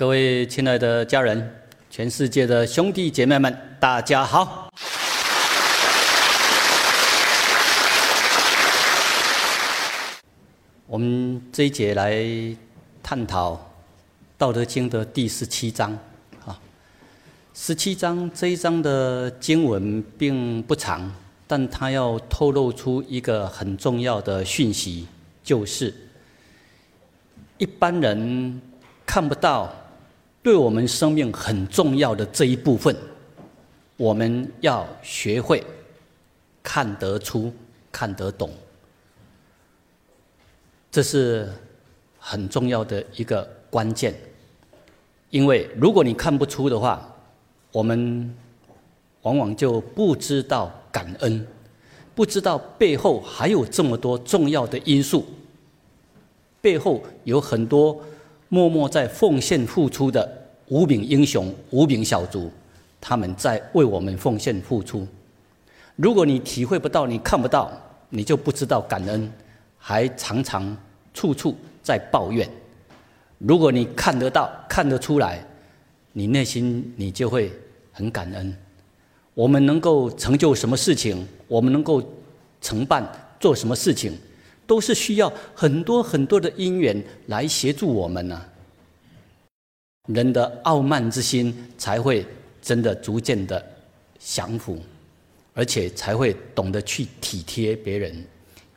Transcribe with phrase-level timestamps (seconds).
[0.00, 4.72] 各位亲爱的家人，全世界的兄弟姐妹们，大家好。
[10.86, 12.24] 我们这一节来
[13.02, 13.52] 探讨
[14.38, 15.92] 《道德经》的第十七章。
[16.46, 16.58] 啊，
[17.52, 21.14] 十七章这一章的经文并不长，
[21.46, 25.06] 但它要透露出一个很重要的讯息，
[25.44, 25.94] 就是
[27.58, 28.62] 一般人
[29.04, 29.70] 看不到，
[30.42, 32.96] 对我们生命很重要的这一部分，
[33.96, 35.62] 我们要学会
[36.62, 37.52] 看得出、
[37.92, 38.50] 看得懂。
[40.90, 41.48] 这是
[42.18, 44.14] 很重要的一个关键，
[45.28, 47.14] 因为如果你看不出的话，
[47.70, 48.34] 我们
[49.22, 51.46] 往往就不知道感恩，
[52.14, 55.26] 不知道背后还有这么多重要的因素，
[56.62, 58.02] 背后有很多
[58.50, 60.28] 默默在奉献付出的
[60.66, 62.50] 无名英雄、无名小卒，
[63.00, 65.06] 他们在为我们奉献付出。
[65.94, 67.70] 如果你体会不到，你看不到，
[68.08, 69.32] 你就不知道感恩。
[69.82, 70.76] 还常常
[71.14, 72.46] 处处在抱怨。
[73.38, 75.42] 如果你看得到、看得出来，
[76.12, 77.50] 你内心你就会
[77.92, 78.54] 很感恩。
[79.32, 82.02] 我们能够成就什么事情，我们能够
[82.60, 84.12] 承办做什么事情，
[84.70, 88.40] 都是需要很多很多的因缘来协助我们呢。
[90.06, 92.24] 人的傲慢之心才会
[92.62, 93.60] 真的逐渐的
[94.20, 94.78] 降服，
[95.54, 98.24] 而且才会懂得去体贴别人。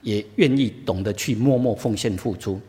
[0.02, 2.60] 也愿意懂得去默默奉献付出。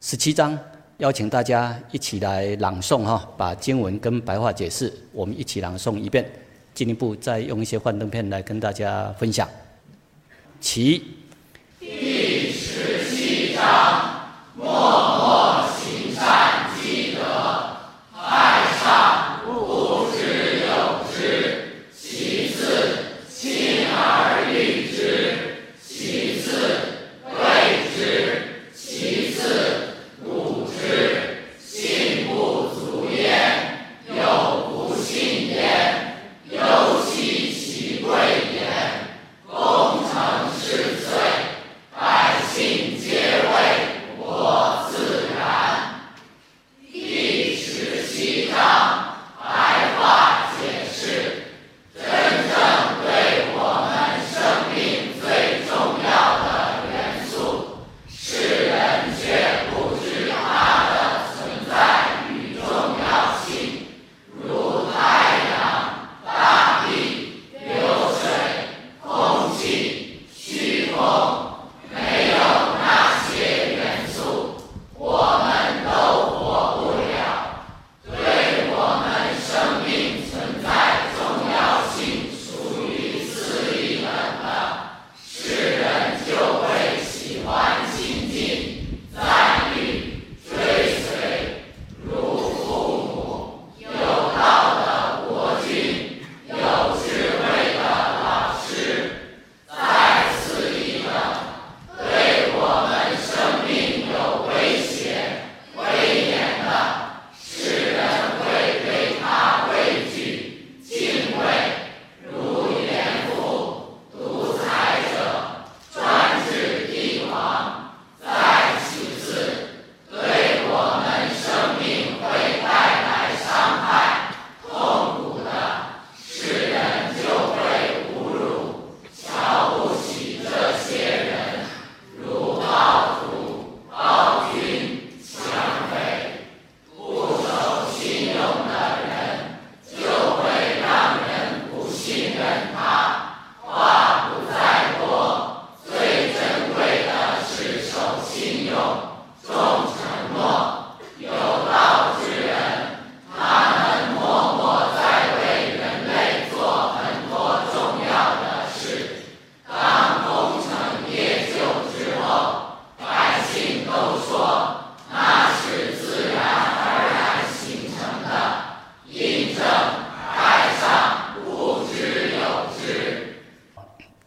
[0.00, 0.58] 十七章
[0.98, 6.24] 邀请大家一起来朗诵哈，把经文跟白话解释，我们一起朗诵一遍，
[6.72, 9.46] 进一步再用一些幻灯片来跟大家分享。
[10.58, 11.02] 其
[13.64, 14.13] 七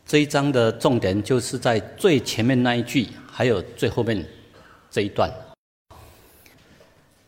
[0.08, 4.26] 这一章的重点就是在最前面那一句，还有最后面
[4.90, 5.30] 这一段。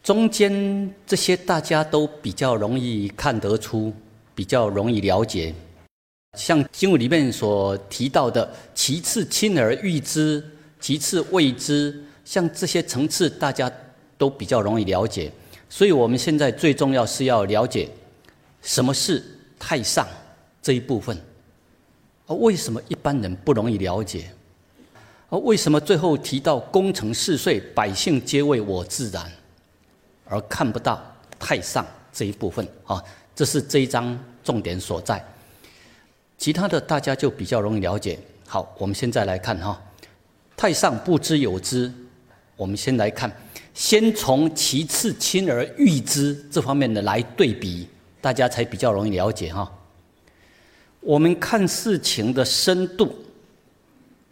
[0.02, 3.94] 中间这些大家都比较容易看得出，
[4.34, 5.54] 比较容易了解。
[6.38, 10.42] 像经文里面所提到的，其次亲而誉之，
[10.80, 13.70] 其次畏之，像这些层次大家
[14.18, 15.30] 都比较容易了解。
[15.70, 17.90] 所以我们现在最重要是要了解
[18.62, 19.22] 什么是
[19.60, 20.08] 太上
[20.62, 21.22] 这一部分。
[22.30, 24.30] 而为什么一般人不容易了解？
[25.32, 29.32] 而为什么最后提到功成事遂，百姓皆为我自然，
[30.26, 31.02] 而看不到
[31.40, 31.84] 太上
[32.14, 32.68] 这一部分？
[32.86, 33.04] 啊，
[33.36, 35.24] 这是这一章重点所在。
[36.38, 38.20] 其他的大家就比较容易了解。
[38.48, 39.82] 好，我们现在来看哈，
[40.56, 41.92] 太上不知有之。
[42.56, 43.32] 我们先来看，
[43.74, 47.88] 先从其次亲而誉之这方面的来对比，
[48.22, 49.72] 大家才比较容易了解哈。
[51.02, 53.16] 我们看事情的深度，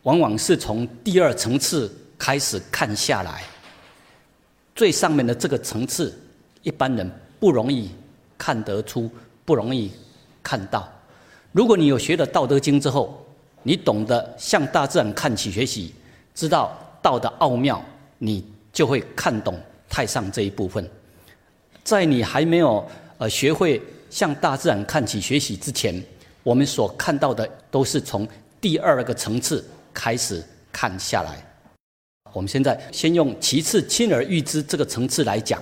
[0.03, 3.43] 往往是从第二层次开始看下来。
[4.75, 6.17] 最上面的这个层次，
[6.61, 7.09] 一般人
[7.39, 7.89] 不容易
[8.37, 9.09] 看得出，
[9.45, 9.91] 不容易
[10.43, 10.91] 看到。
[11.51, 13.25] 如果你有学了《道德经》之后，
[13.63, 15.95] 你懂得向大自然看起学习，
[16.35, 17.83] 知道道的奥妙。
[18.19, 18.43] 你
[18.73, 20.87] 就会看懂太上这一部分。
[21.83, 22.83] 在你还没有
[23.19, 26.03] 呃学会向大自然看起学习之前，
[26.47, 28.25] 我们所看到的都是从
[28.61, 29.61] 第二个层次
[29.93, 30.41] 开始
[30.71, 31.45] 看下来。
[32.31, 35.61] 我们现在先用其次亲而誉之这个层次来讲，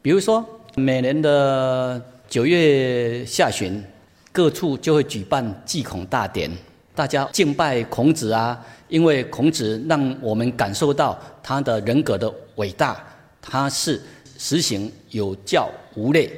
[0.00, 0.44] 比如说
[0.76, 3.82] 每年的九月下旬，
[4.30, 6.48] 各处就会举办祭孔大典，
[6.94, 8.64] 大家敬拜孔子啊。
[8.86, 13.04] 因为孔子让我们感受到他的人格的伟大，
[13.42, 14.00] 他是
[14.38, 16.30] 实行有教无类，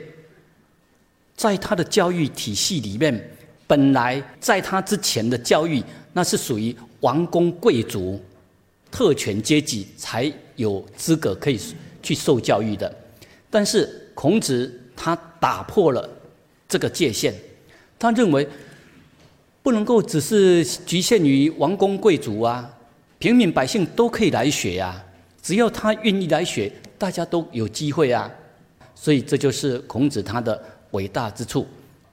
[1.36, 3.30] 在他的教育体系里面，
[3.70, 5.80] 本来在他之前的教育，
[6.12, 8.20] 那是属于王公贵族、
[8.90, 11.60] 特权阶级才有资格可以
[12.02, 12.92] 去受教育的，
[13.48, 16.10] 但是孔子他打破了
[16.68, 17.32] 这个界限，
[17.96, 18.48] 他认为。
[19.62, 22.66] 不能够只是局限于王公贵族啊，
[23.18, 25.04] 平民百姓都可以来学呀。
[25.42, 28.28] 只要他愿意来学，大家都有机会啊。
[28.94, 30.58] 所以这就是孔子他的
[30.92, 31.66] 伟大之处，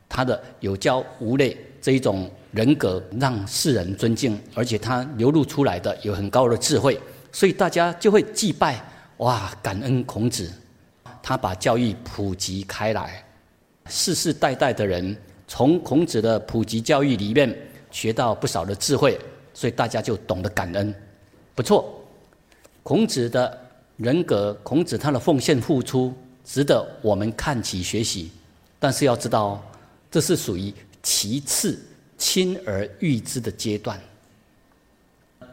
[0.10, 7.00] 他的有教无类这一种人格，让世人尊敬，而且他流露出来的有很高的智慧，
[7.32, 8.82] 所以大家就会祭拜
[9.18, 10.52] 哇，感恩孔子，
[11.22, 13.24] 他把教育普及开来，
[13.88, 15.16] 世世代代的人。
[15.50, 17.58] 从孔子的普及教育里面
[17.90, 19.18] 学到不少的智慧，
[19.54, 20.94] 所以大家就懂得感恩。
[21.56, 22.06] 不错，
[22.84, 23.58] 孔子的
[23.96, 26.14] 人格，孔子他的奉献付出，
[26.44, 28.30] 值得我们看起学习。
[28.78, 29.64] 但是要知道，
[30.18, 30.74] 这是属于
[31.04, 31.80] 其次
[32.18, 34.02] 亲而誉之的阶段。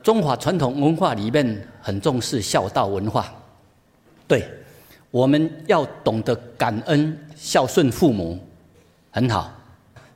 [0.03, 3.31] 中华传统文化里面很重视孝道文化，
[4.27, 4.49] 对，
[5.11, 8.39] 我们要懂得感恩孝顺父母，
[9.11, 9.53] 很好。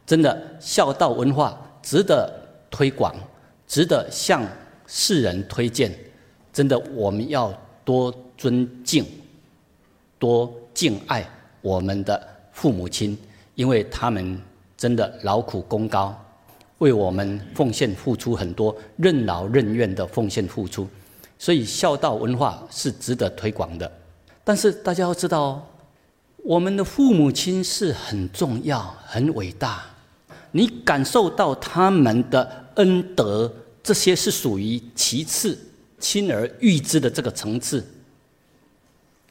[0.07, 2.33] 真的孝道文化值得
[2.71, 3.15] 推广，
[3.67, 4.43] 值得向
[4.87, 5.95] 世人推荐。
[6.55, 7.53] 真的，我们要
[7.85, 9.05] 多尊敬、
[10.19, 11.23] 多敬爱
[11.61, 13.15] 我们的父母亲，
[13.59, 14.41] 因为他们
[14.77, 16.17] 真的劳苦功高，
[16.79, 20.87] 为我们奉献付出很多，任劳任怨的奉献付出。
[21.41, 23.91] 所以孝道文化是值得推广的。
[24.45, 25.69] 但是大家要知道，
[26.37, 29.85] 我们的父母亲是很重要、很伟大。
[30.53, 33.53] 你感受到他们的恩德，
[33.83, 35.59] 这些是属于其次
[35.99, 37.85] 亲而誉之的这个层次。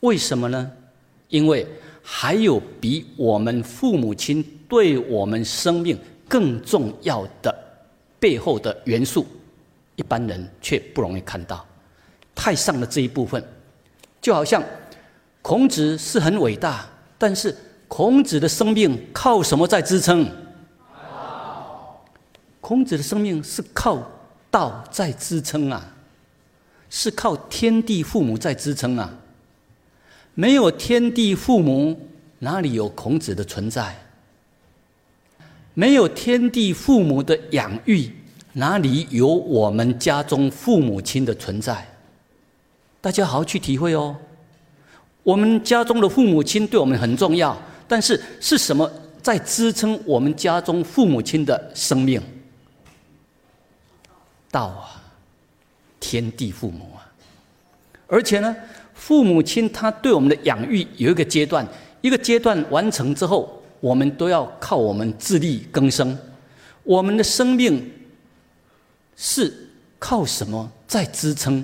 [0.02, 0.70] 为什么呢？
[1.30, 1.66] 因为
[2.10, 7.54] 还有比我们父母亲对我们生命更重要的
[8.18, 9.28] 背后的元素，
[9.98, 11.66] 一般人却不容易看到。
[12.34, 13.44] 太上的这一部分，
[14.22, 14.64] 就好像
[15.42, 16.88] 孔子是很伟大，
[17.18, 17.54] 但是
[17.90, 20.26] 孔子的生命靠什么在支撑？
[22.62, 24.02] 孔子的生命是靠
[24.50, 25.86] 道在支撑啊，
[26.90, 29.14] 是靠天地父母在支撑啊。
[30.40, 32.00] 没有天地父母，
[32.38, 33.96] 哪里有孔子的存在？
[35.74, 38.08] 没有天地父母的养育，
[38.54, 41.84] 哪里有我们家中父母亲的存在？
[43.02, 44.16] 大家好好去体会哦。
[45.24, 48.88] 我们家中的父母亲对我们很重要，但是是什么
[49.24, 52.22] 在支撑我们家中父母亲的生命？
[54.52, 55.02] 道啊，
[56.00, 57.10] 天地父母啊，
[58.06, 58.56] 而且呢，
[58.98, 61.66] 父母亲他对我们的养育有一个阶段，
[62.02, 66.18] 一个阶段完成之后，我们都要靠我们自力更生。
[66.84, 67.90] 我们的生命
[69.16, 71.64] 是靠什么在支撑？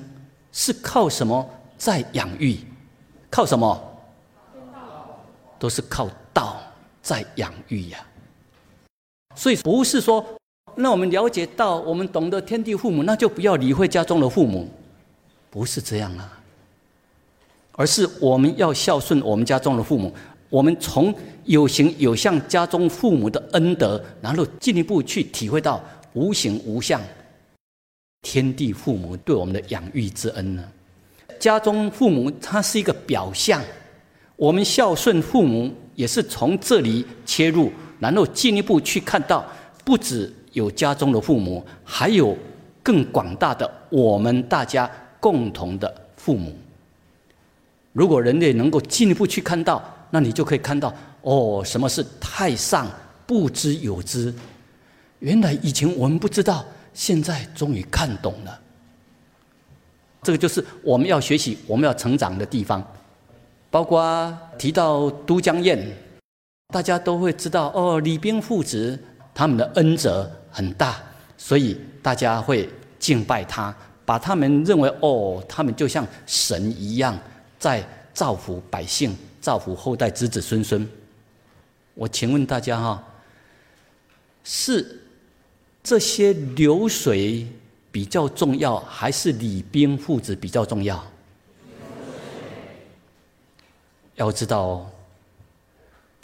[0.52, 2.58] 是靠什么在养育？
[3.30, 3.82] 靠什么？
[5.58, 6.62] 都是靠道
[7.02, 8.06] 在养育呀。
[9.36, 10.24] 所以不是说。
[10.76, 14.70] 那我们了解到，我们懂得天地父母，那就不要理会家中的父母，
[15.50, 16.40] 不是这样啊。
[17.74, 20.14] 而是我们要孝顺我们家中的父母。
[20.50, 21.14] 我们从
[21.46, 27.02] 有形有相家中父母的恩德，然后进一步去体会到无形无相
[28.22, 30.64] 天地父母对我们的养育之恩呢？
[31.40, 33.62] 家中父母它是一个表象，
[34.36, 39.44] 我们孝顺父母也是从这里切入，然后进一步去看到，
[39.84, 42.38] 不止有家中的父母，还有
[42.84, 44.90] 更广大的我们大家
[45.20, 46.56] 共同的父母。
[47.94, 52.88] 如果人类能够进一步去看到，那你就可以看到，哦，什么是太上
[53.26, 54.34] 不知有之？
[55.20, 58.60] 原来以前我们不知道，现在终于看懂了。
[60.22, 62.86] 这个就是我们要学习、我们要成长的地方。
[63.70, 65.80] 包括提到都江堰，
[66.72, 68.98] 大家都会知道，哦，李冰父子
[69.34, 71.02] 他们的恩泽很大，
[71.38, 72.70] 所以大家会
[73.00, 77.18] 敬拜他，把他们认为，哦，他们就像神一样，
[77.64, 77.82] 在
[78.14, 79.16] 造福百姓。
[79.40, 80.86] 造福后代子子孙孙。
[81.94, 83.04] 我请问大家哈，
[84.44, 85.02] 是
[85.84, 87.46] 这些流水
[87.92, 91.04] 比较重要，还是李冰父子比较重要？
[94.16, 94.90] 要知道哦，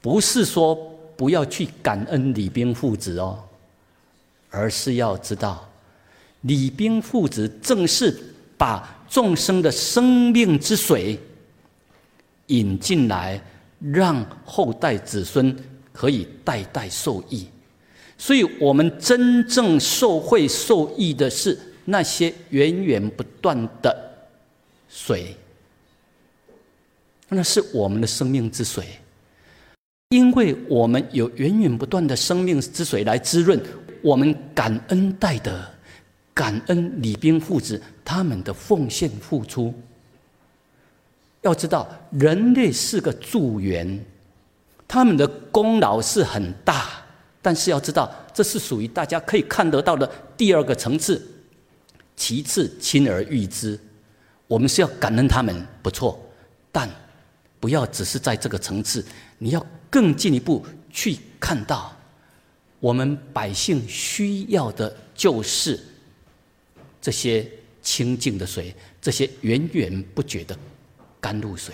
[0.01, 0.73] 不是说
[1.17, 3.37] 不要去感恩李冰父子哦，
[4.49, 5.69] 而是要知道，
[6.41, 8.17] 李冰父子正是
[8.57, 11.19] 把众生的生命之水。
[12.49, 13.41] 引进来，
[13.79, 15.55] 让后代子孙
[15.91, 17.47] 可以代代受益，
[18.17, 23.95] 所以我们真正受惠受益的是那些源源不断的
[24.89, 25.35] 水，
[27.27, 28.85] 那是我们的生命之水，
[30.09, 33.61] 因为我们有源源不断的生命之水来滋润，
[34.01, 35.61] 我们感恩戴德，
[36.33, 39.73] 感恩李冰父子他们的奉献付出。
[41.41, 44.05] 要知道，人类是个助缘，
[44.87, 46.89] 他们的功劳是很大，
[47.41, 51.25] 但是要知道，这是属于大家可以看得到的第二个层次。
[52.15, 53.79] 其次，亲而誉之，
[54.45, 56.19] 我们是要感恩他们，不错，
[56.69, 56.89] 但
[57.61, 59.05] 不要只是在这个层次，
[59.37, 61.95] 你要更进一步去看到，
[62.81, 65.79] 我们百姓需要的就是
[67.01, 67.49] 这些
[67.81, 70.57] 清净的水，这些源源不绝的。
[71.19, 71.73] 甘露水，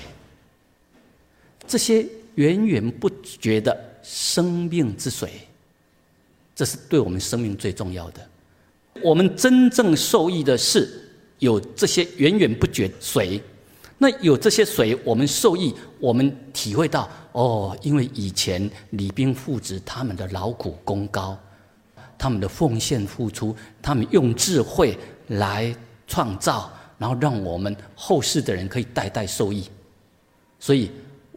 [1.68, 3.10] 这些源源不
[3.40, 5.48] 绝的生命之水，
[6.56, 8.28] 这是对我们生命最重要的。
[9.02, 11.10] 我们真正受益的是
[11.40, 13.42] 有这些源源不绝水。
[13.98, 21.38] 那有这些水，我们受益，我们体会到哦，因为以前李冰父子他们的劳苦功高，
[22.18, 24.98] 他们的奉献付出，他们用智慧
[25.28, 25.74] 来
[26.08, 26.70] 创造。
[26.98, 29.70] 然后让我们后世的人可以代代受益，
[30.60, 30.90] 所以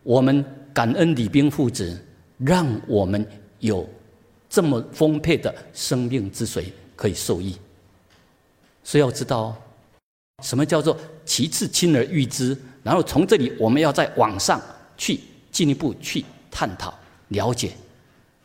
[0.05, 2.01] 我们感恩李冰父子，
[2.39, 3.27] 让我们
[3.59, 3.89] 有
[4.49, 7.59] 这么丰沛的生命之水可以受益。
[8.85, 9.61] 所以要知道，
[10.45, 12.57] 什么叫做其次亲而誉之？
[12.85, 14.63] 然后从这里我们要在网上
[14.97, 15.19] 去
[15.51, 16.97] 进一步去探讨
[17.29, 17.73] 了解。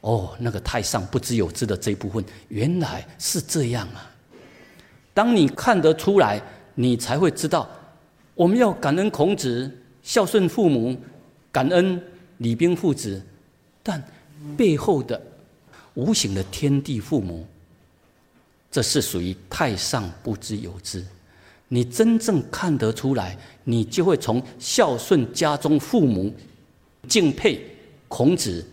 [0.01, 4.11] 哦，那个太上不知有之的这一部分，原来是这样啊！
[5.13, 6.41] 当你看得出来。
[6.75, 7.69] 你才会知道，
[8.35, 10.97] 我们要感恩孔子，孝顺父母，
[11.51, 12.01] 感恩
[12.39, 13.21] 李冰父子，
[13.81, 14.03] 但
[14.57, 15.21] 背后的
[15.93, 17.45] 无形的天地父母，
[18.71, 21.05] 这是属于太上不知有之。
[21.67, 26.33] 你真正看得出来，你就会从孝顺家中父母、
[27.07, 27.63] 敬佩
[28.07, 28.63] 孔子，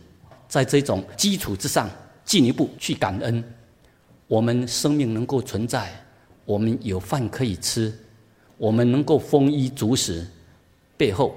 [0.49, 1.89] 在这种基础之上
[2.25, 3.43] 进一步去感恩，
[4.27, 5.91] 我们生命能够存在。
[6.45, 7.93] 我们有饭可以吃，
[8.57, 10.27] 我们能够丰衣足食，
[10.97, 11.35] 背后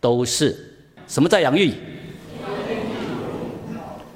[0.00, 0.74] 都是
[1.06, 1.72] 什么在养育？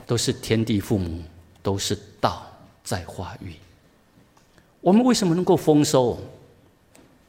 [0.06, 1.22] 都是天地父母，
[1.62, 2.46] 都是道
[2.84, 3.54] 在化育。
[4.80, 6.18] 我们为什么能够丰收？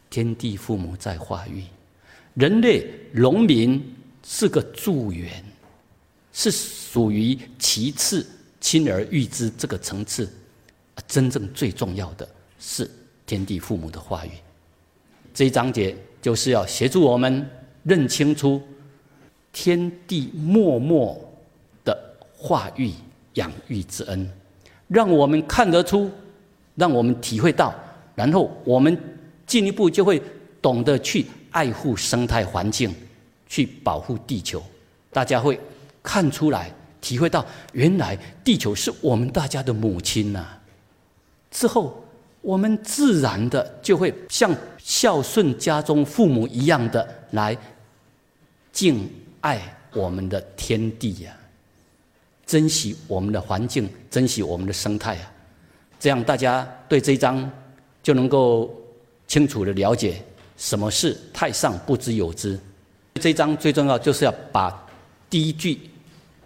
[0.10, 1.64] 天地父母在化育，
[2.34, 5.44] 人类农民是个助缘，
[6.32, 8.26] 是属于其次
[8.60, 10.32] 亲而育之这个层次，
[11.08, 12.28] 真正最重要的
[12.64, 12.90] 是。
[13.26, 14.32] 天地父母的话语，
[15.34, 17.50] 这一章节就是要协助我们
[17.84, 18.62] 认清楚
[19.54, 21.18] 天地默默
[21.86, 21.98] 的
[22.36, 22.92] 化育
[23.36, 24.30] 养育之恩，
[24.90, 26.12] 让我们看得出，
[26.76, 27.74] 让我们体会到，
[28.14, 28.96] 然后我们
[29.48, 30.22] 进一步就会
[30.62, 32.94] 懂得去爱护生态环境，
[33.48, 34.62] 去保护地球。
[35.14, 35.58] 大家会
[36.04, 40.60] 看出来，体会到原来地球是我们大家的母亲呐。
[41.50, 42.03] 之后。
[42.44, 47.58] 我们自然的就会像孝顺家中父母一样的来
[48.74, 49.10] 敬
[49.40, 49.62] 爱
[49.94, 51.34] 我们的天地呀，
[52.46, 55.32] 珍惜我们的环境，珍惜我们的生态啊，
[55.98, 57.50] 这样大家对这一章
[58.04, 58.70] 就能够
[59.26, 60.22] 清楚的了解
[60.58, 62.60] 什么是太上不知有之。
[63.22, 64.86] 这一章最重要就是要把
[65.30, 65.80] 第一句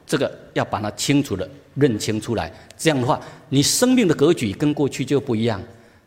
[0.05, 5.59] 这个要把它清楚的认清出来，这样的话，你生命的格局跟过去就不一样，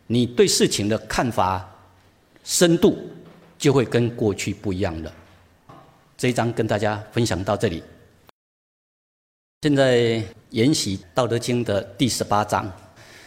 [0.07, 1.69] 你对事情的看法
[2.43, 2.97] 深度
[3.57, 5.13] 就会跟过去不一样了。
[6.17, 7.83] 这一章跟大家分享到这里。
[9.61, 12.71] 现在研习《道德经》的第十八章，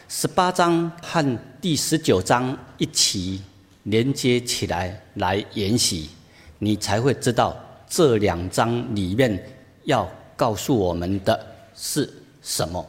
[0.08, 3.40] 十八章和第十九章一起
[3.84, 6.10] 连接起来来研习，
[6.58, 7.56] 你才会知道
[7.88, 9.40] 这两章里面
[9.84, 12.12] 要告诉我们的是
[12.42, 12.84] 什么。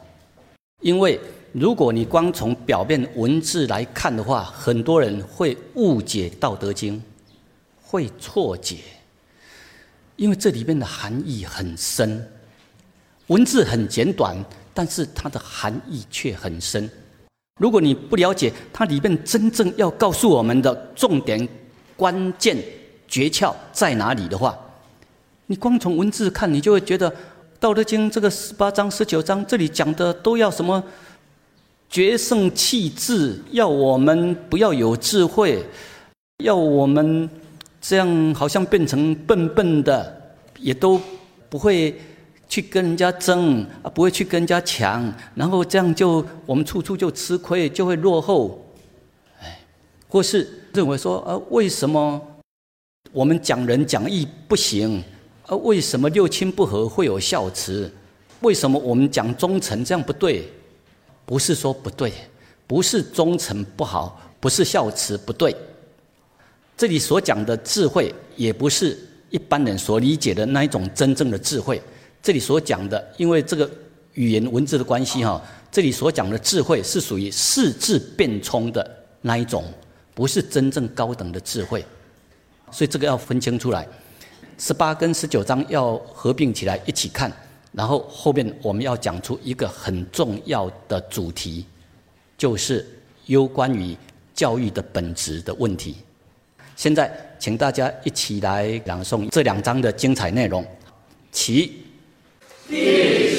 [0.82, 1.18] 因为
[1.58, 6.98] 如果你光从表面文字来看的话，很多人会误解《道德经》，
[7.80, 8.76] 会错解。
[10.16, 12.30] 因为这里面的含义很深，
[13.28, 14.36] 文字很简短，
[14.74, 16.86] 但是它的含义却很深。
[17.58, 21.48] 如果你不了解它里面真正要告诉我们的重点、
[21.96, 22.62] 关键、
[23.08, 24.54] 诀窍在哪里的话，
[25.46, 27.10] 你光从文字看，你就会觉得
[27.58, 30.84] 《道德经》这个十八章、十九章这里讲的都要什么
[31.88, 35.64] 决胜气质，要我们不要有智慧，
[36.44, 37.28] 要我们。
[37.78, 41.00] 这样好像变成笨笨的，也都
[41.48, 41.94] 不会
[42.48, 48.60] 去跟人家争啊，不会去跟人家抢，然后这样就我们处处就吃亏，就会落后，
[49.40, 49.60] 哎，
[50.08, 52.20] 或是认为说啊，为什么
[53.12, 55.00] 我们讲仁讲义不行？
[55.46, 57.88] 啊，为什么六亲不和会有孝慈？
[58.40, 60.50] 为什么我们讲忠诚这样不对？
[61.26, 62.12] 不是说不对，
[62.66, 65.54] 不是忠诚不好，不是孝慈不对。
[66.76, 68.96] 这里所讲的智慧，也不是
[69.30, 71.82] 一般人所理解的那一种真正的智慧。
[72.22, 73.70] 这里所讲的，因为这个
[74.14, 78.88] 语言文字的关系哈，这里所讲的智慧是属于四智变聪的
[79.22, 79.64] 那一种，
[80.14, 81.84] 不是真正高等的智慧。
[82.70, 83.86] 所以这个要分清出来。
[84.58, 87.30] 十八跟十九章要合并起来一起看，
[87.76, 91.66] 然后后面我们要讲出一个很重要的主题，
[92.38, 92.86] 就是
[93.26, 93.94] 有关于
[94.34, 95.96] 教育的本质的问题。
[96.74, 100.64] 现在，请大家一起来朗诵这两章的精彩内容。
[101.30, 101.82] 其
[102.66, 103.35] 第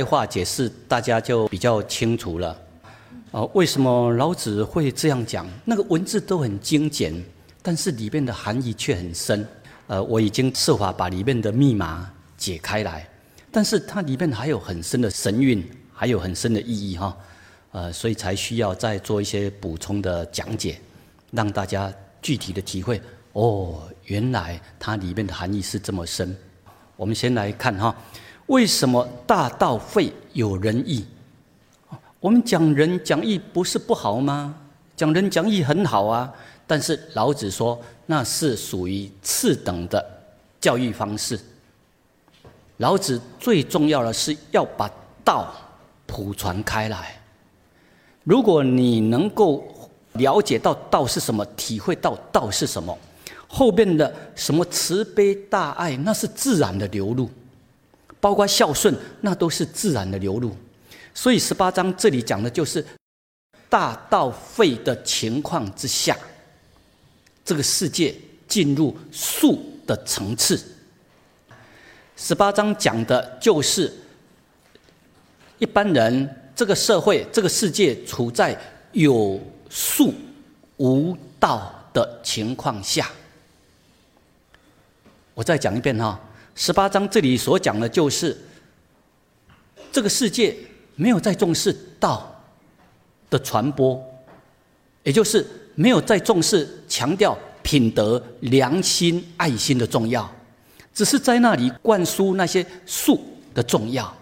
[0.00, 2.58] 白话解释，大家就比较清楚了。
[3.32, 5.46] 哦，为什么老子会这样讲？
[5.62, 7.12] 那个文字都很精简，
[7.60, 9.46] 但是里面的含义却很深。
[9.88, 13.06] 呃，我已经设法把里面的密码解开来。
[13.52, 17.14] 但是它里面还有很深的神韵，还有很深的意义哈，
[17.72, 20.80] 呃，所以才需要再做一些补充的讲解，
[21.30, 22.98] 让大家具体的体会。
[23.34, 26.34] 哦，原来它里面的含义是这么深。
[26.96, 27.94] 我们先来看哈，
[28.50, 31.06] 为什么大道废有仁义？
[32.18, 34.52] 我们讲仁讲义不是不好吗？
[34.96, 36.32] 讲仁讲义很好啊。
[36.66, 40.04] 但是老子说，那是属于次等的
[40.60, 41.38] 教育方式。
[42.78, 44.90] 老子最重要的是要把
[45.24, 45.54] 道
[46.06, 47.20] 普传开来。
[48.24, 49.64] 如果你能够
[50.14, 52.98] 了解到道是什么，体会到道是什么，
[53.46, 57.28] 后边的什么慈悲大爱，那是自然的流露；
[58.20, 60.54] 包括孝顺，那都是自然的流露。
[61.14, 62.84] 所以十八章这里讲的就是
[63.68, 66.16] 大道废的情况之下。
[67.42, 68.14] 这个世界
[68.46, 70.62] 进入术的层次。
[72.16, 73.92] 十八章讲的就是
[75.58, 78.56] 一般人这个社会、这个世界处在
[78.92, 80.14] 有术
[80.76, 83.10] 无道的情况下。
[85.34, 86.20] 我再讲一遍哈，
[86.60, 88.36] 十八章这里所讲的就是
[89.90, 90.54] 这个世界
[90.94, 92.38] 没有在重视道
[93.30, 93.98] 的传播，
[95.02, 95.46] 也就是。
[95.76, 100.30] 没有再重视强调品德、良心、爱心的重要，
[100.92, 103.18] 只是在那里灌输那些术
[103.54, 104.14] 的重要。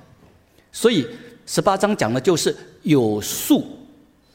[0.71, 1.05] 所以
[1.47, 3.67] 十八章讲的就是有术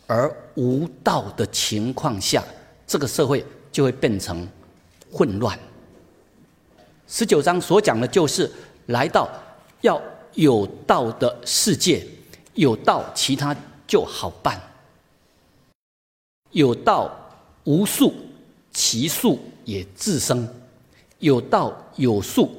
[0.05, 2.43] 而无道的情况下，
[2.85, 4.45] 这个社会就会变成
[5.09, 5.57] 混乱。
[7.15, 8.49] 十九章所讲的就是
[8.87, 9.29] 来到
[9.81, 10.01] 要
[10.33, 12.03] 有道的世界，
[12.55, 14.59] 有道，其他就好办。
[16.49, 17.15] 有道
[17.65, 18.11] 无术，
[18.71, 20.43] 其术也自生；
[21.19, 22.49] 有道有术，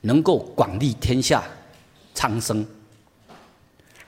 [0.00, 1.44] 能够广利天下，
[2.14, 2.66] 苍生。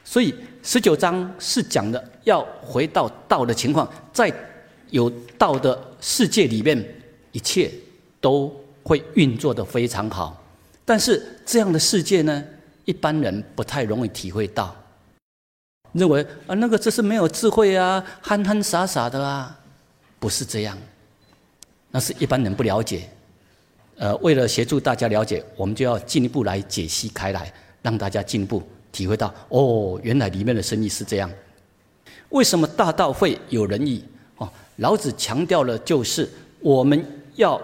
[0.02, 4.32] 所以十九章是讲的要回到道的情况，在
[4.88, 6.82] 有道的世界里面，
[7.32, 7.70] 一切
[8.22, 8.50] 都
[8.86, 10.40] 会运作的非常好。
[10.84, 12.44] 但是这样的世界呢，
[12.84, 14.74] 一般人不太容易体会到。
[15.92, 19.58] 认为啊，那个这是没有智慧啊，憨憨傻傻的啊，
[20.20, 20.78] 不是这样，
[21.90, 23.08] 那是一般人不了解。
[23.96, 31.28] 呃，为了协助大家了解，我们就要进一步来解析开来，让大家进一步体会到哦，原来里面的生意是这样。
[32.28, 34.04] 为什么大道会有仁义？
[34.36, 37.02] 哦，老子强调了就是我们
[37.36, 37.60] 要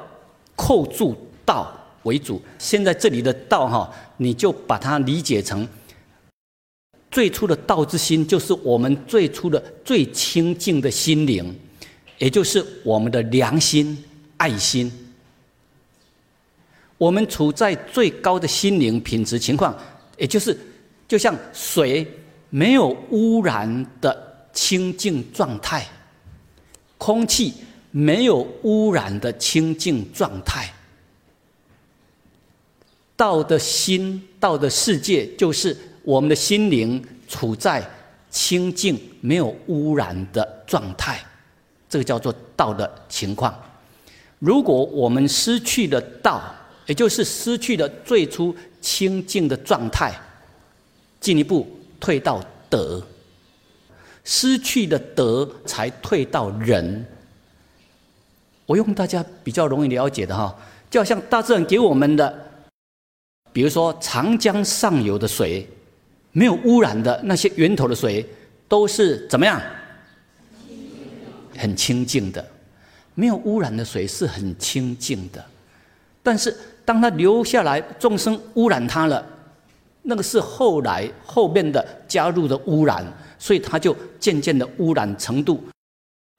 [0.63, 1.73] 扣住道
[2.05, 2.41] 为主。
[2.57, 5.67] 现在这里的道哈，你就把它理解成。
[7.11, 11.53] 最初的道之心，就是我们最初的最清净的心灵，
[12.19, 14.05] 也就是我们的良心、
[14.37, 14.91] 爱心。
[16.97, 19.77] 我们处在最高的心灵品质情况，
[20.17, 20.57] 也就是
[21.09, 22.07] 就像水
[22.49, 25.85] 没有污染的清净状态，
[26.99, 27.53] 空气
[27.93, 30.69] 没有污染的清净状态。
[33.17, 35.77] 道的心，道的世界，就是。
[36.05, 37.81] 我们的心灵处在
[38.29, 41.25] 清净、没有污染的状态，
[41.89, 43.57] 这个叫做道的情况。
[44.41, 46.43] 如果我们失去了道，
[46.87, 50.13] 也就是失去了最初清净的状态，
[51.21, 51.69] 进一步
[52.01, 53.01] 退到德，
[54.25, 57.07] 失去了德才退到人。
[58.67, 60.57] 我用大家比较容易了解的哈，
[60.91, 62.47] 就好像大自然给我们的，
[63.53, 65.69] 比如说长江上游的水。
[66.35, 68.27] 没有污染的那些源头的水，
[68.67, 69.61] 都是怎么样？
[71.59, 72.43] 很清净的。
[73.15, 75.45] 没有污染的水是很清净的，
[76.23, 79.23] 但是当它流下来，众生污染它了，
[80.01, 83.05] 那个是后来后面的加入的污染，
[83.39, 85.63] 所以它就渐渐的污染程度，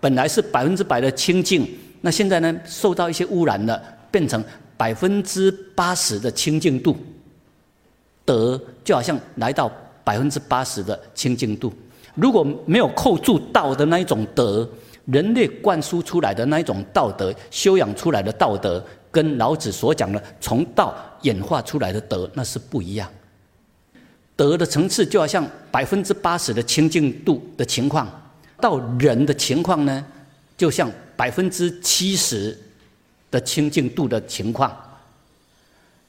[0.01, 1.69] 本来是百分之百的清净，
[2.05, 4.43] 那现在呢受到一些污染了，变成
[4.75, 6.97] 百分之八十的清净度。
[8.25, 9.69] 德就好像来到
[10.03, 11.73] 百分之八十的清净度，
[12.15, 14.69] 如果没有扣住道的那一种德，
[15.05, 23.09] 人类灌输出来的那一种道德，修养出来的道德，跟老子所讲的从道演化出来的德，那是不一样。
[24.37, 28.09] 德的层次就好像百分之八十的清净度的情况，
[28.61, 30.05] 到人的情况呢，
[30.55, 30.89] 就像
[31.23, 32.57] 百分之七十
[33.31, 34.69] 的清净度的情况，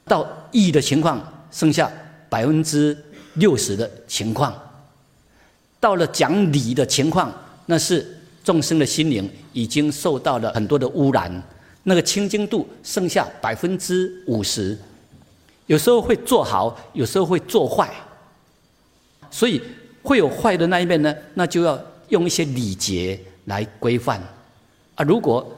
[0.05, 1.89] 到义的情况，剩下。
[2.29, 2.99] 百分之
[3.35, 4.53] 六十的情况，
[5.79, 7.33] 到了讲理的情况，
[7.67, 8.05] 那是
[8.43, 11.31] 众生的心灵已经受到了很多的污染，
[11.85, 14.77] 那个清净度剩下百分之五十，
[15.67, 17.89] 有时候会做好，有时候会做坏，
[19.31, 19.63] 所以
[20.03, 24.21] 会有坏的那一面呢，那就要用一些礼节来规范。
[24.95, 25.05] 啊。
[25.05, 25.51] 如果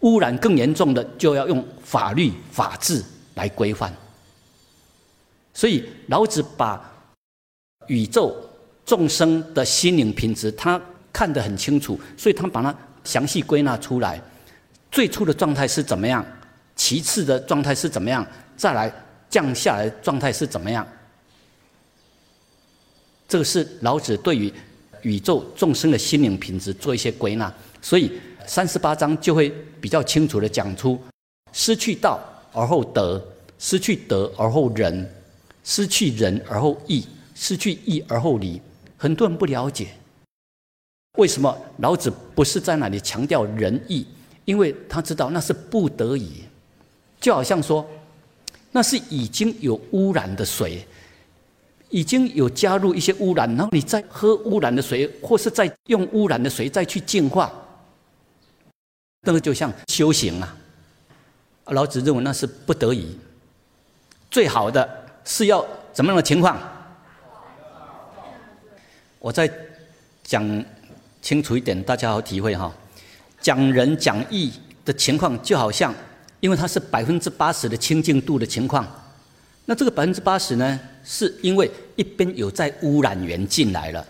[0.00, 3.02] 污染更严重的，就要用法律法治
[3.34, 3.92] 来规范。
[5.52, 6.80] 所以老子把
[7.88, 8.36] 宇宙
[8.86, 10.80] 众生的心灵品质，他
[11.12, 14.20] 看得很清楚，所以他把它详细归纳出来。
[14.90, 16.24] 最初的状态是怎么样？
[16.76, 18.24] 其次的状态是怎么样？
[18.56, 18.92] 再来
[19.28, 20.86] 降下来状态是怎么样？
[23.26, 24.52] 这个是老子对于
[25.02, 27.52] 宇宙众生的心灵品质做一些归纳，
[27.82, 28.12] 所以
[28.48, 30.98] 三十八章就会比较清楚的讲出：
[31.52, 32.18] 失去道
[32.54, 33.22] 而后德，
[33.58, 35.06] 失去德而后仁，
[35.62, 38.58] 失去仁而后义，失去义而后礼。
[38.96, 39.88] 很多人不了解，
[41.18, 44.06] 为什么老子不是在那里强调仁义？
[44.46, 46.42] 因为他知道那是不得已，
[47.20, 47.86] 就好像说，
[48.72, 50.86] 那是已经有污染的水，
[51.90, 57.52] 已经有加入一些污染，然后你再喝污染的水，或是再用污染的水再去净化，
[59.22, 60.56] 那个就像修行啊。
[61.66, 63.18] 老子认为那是不得已，
[64.30, 64.88] 最好的
[65.24, 66.58] 是要怎么样的情况？
[69.18, 69.50] 我再
[70.22, 70.64] 讲
[71.20, 72.72] 清楚一点，大家好体会哈。
[73.40, 74.52] 讲仁讲义
[74.84, 75.94] 的情况，就好像，
[76.40, 78.86] 因为它是百分之八十的清净度的情况，
[79.66, 84.06] 那这个百分之八十呢，是因为一边有在污染源进来了，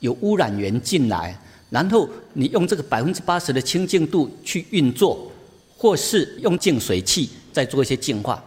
[0.00, 1.38] 有污染源进来，
[1.72, 5.32] 然后你用这个百分之八十的清净度去运作，
[5.74, 8.44] 或是用净水器再做一些净化，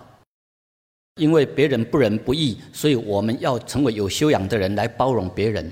[1.16, 5.72] 因为别人不仁不义，所以我们要成为有修养的人来包容别人。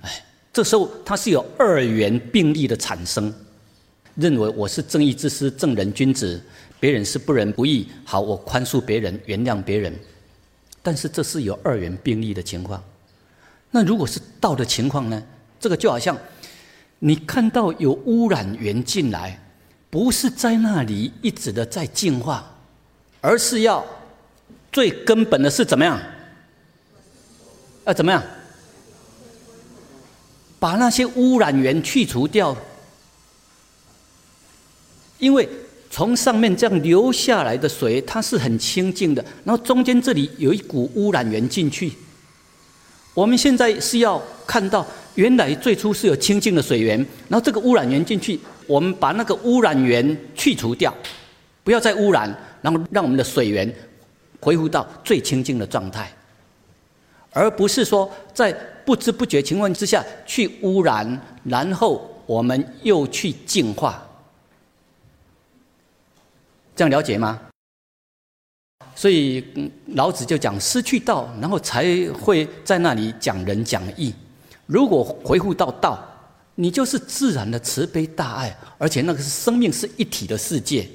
[0.00, 3.30] 哎这时候，他是有二元并立的产生，
[4.14, 6.42] 认为我是正义之师、正人君子，
[6.80, 9.94] 别人是不仁不义，好，我宽恕别人、原谅别人。
[10.82, 12.82] 但是这是有二元并立的情况。
[13.70, 15.22] 那如果是道的情况呢？
[15.60, 16.16] 这个就好像
[17.00, 19.40] 你看到有污染源进来，
[19.90, 22.44] 不是在那里一直的在净化，
[23.20, 23.84] 而是要
[24.72, 26.00] 最根本的是怎么样？
[27.84, 28.22] 要怎么样？
[30.58, 32.56] 把那些污染源去除掉，
[35.18, 35.48] 因为
[35.88, 39.24] 从上面这样流下来的水，它是很清净的。
[39.44, 41.92] 然后中间这里有一股污染源进去，
[43.14, 44.84] 我们现在是要看到，
[45.18, 46.96] 原来最初是有清净的水源，
[47.28, 50.94] 然后这个污染源进去，我们把那个污染源去除掉，
[51.64, 53.74] 不要再污染，然后让我们的水源
[54.40, 56.08] 恢复到最清净的状态，
[57.32, 58.56] 而不是说在。
[58.88, 64.02] 不知不觉情况之下去污染，然后我们又去净化，
[66.74, 67.38] 这样了解吗？
[68.94, 69.44] 所以
[69.88, 71.84] 老子就讲失去道，然后才
[72.18, 74.14] 会在那里讲仁讲义。
[74.68, 75.98] 如果回复到道，
[76.54, 80.86] 你就是自然的慈悲大爱，而且那个是生命是一体的世界，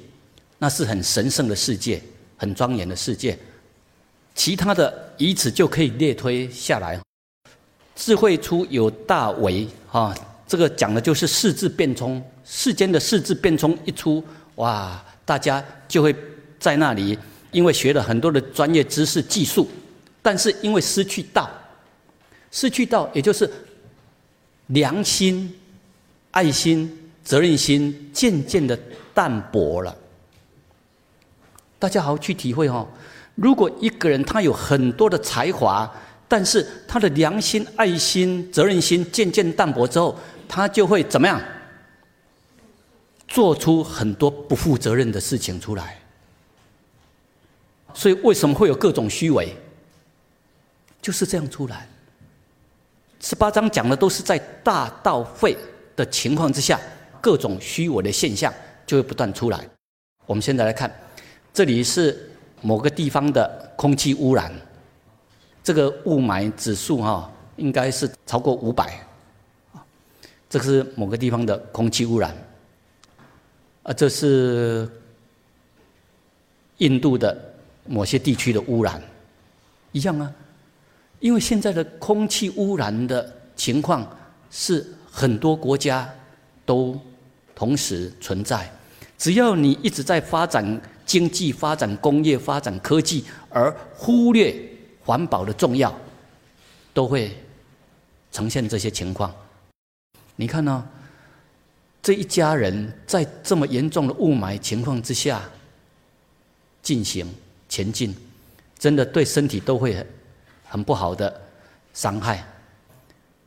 [0.58, 2.00] 那是很神圣的世界，
[2.36, 3.36] 很庄严的世界。
[4.36, 7.00] 其他的以此就可以列推下来。
[7.96, 10.14] 智慧出有大为，啊，
[10.46, 12.22] 这个讲的就是世智变通。
[12.44, 14.22] 世间的世智变通一出，
[14.56, 16.14] 哇，大家就会
[16.60, 17.18] 在那里，
[17.50, 19.68] 因为学了很多的专业知识技术，
[20.22, 21.50] 但是因为失去道，
[22.50, 23.50] 失去道，也就是
[24.68, 25.54] 良心、
[26.30, 28.78] 爱心、责任心渐渐的
[29.12, 29.96] 淡薄了。
[31.78, 32.86] 大家好好去体会哦。
[33.34, 35.90] 如果一个人他有很多的才华，
[36.26, 41.40] 但是他的良心、爱心、责任心渐渐淡薄之后，他就会怎么样？
[43.28, 45.98] 做出很多不负责任的事情出来。
[47.92, 49.56] 所以为什么会有各种虚伪？
[51.02, 51.88] 就是这样出来。
[53.24, 55.56] 十八章讲的都是在大道废
[55.96, 56.78] 的情况之下，
[57.22, 58.52] 各种虚伪的现象
[58.84, 59.66] 就会不断出来。
[60.26, 60.94] 我们现在来看，
[61.50, 64.52] 这里是某个地方的空气污染。
[65.62, 69.02] 这个雾霾指数哈，应该是超过五百，
[70.50, 72.36] 这个是某个地方的空气污染，
[73.84, 74.86] 啊，这是
[76.76, 77.54] 印度的
[77.86, 79.02] 某些地区的污染，
[79.92, 80.30] 一样啊，
[81.24, 84.06] 因为现在的空气污染的情况
[84.50, 86.06] 是很多国家
[86.66, 87.00] 都
[87.54, 88.70] 同时存在，
[89.16, 94.54] 只要你一直在发展经济、发展工业、发展科技，而忽略。
[95.06, 95.94] 环保的重要，
[96.94, 97.36] 都会
[98.32, 99.30] 呈现这些情况。
[100.36, 100.86] 你看呢？
[102.02, 105.42] 这一家人在这么严重的雾霾情况之下
[106.82, 107.26] 进行，
[107.68, 108.14] 前进，
[108.78, 110.06] 真的对身体都会
[110.74, 111.40] 很不好的
[111.92, 112.44] 伤害。